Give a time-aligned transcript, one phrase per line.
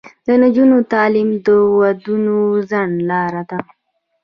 [0.25, 1.47] د نجونو تعلیم د
[1.77, 2.37] ودونو
[2.69, 3.59] ځنډ لاره ده.